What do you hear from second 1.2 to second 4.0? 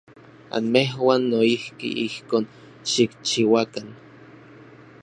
noijki ijkon xikchiuakan.